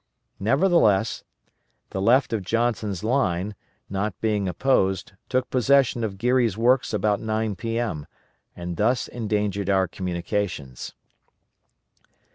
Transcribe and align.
Nevertheless, 0.39 1.23
the 1.91 2.01
left 2.01 2.33
of 2.33 2.41
Johnson's 2.41 3.03
line, 3.03 3.53
not 3.87 4.19
being 4.19 4.47
opposed, 4.47 5.11
took 5.29 5.51
possession 5.51 6.03
of 6.03 6.17
Geary's 6.17 6.57
works 6.57 6.91
about 6.91 7.19
9 7.19 7.55
P.M. 7.55 8.07
and 8.55 8.77
thus 8.77 9.07
endangered 9.07 9.69
our 9.69 9.87
communications. 9.87 10.95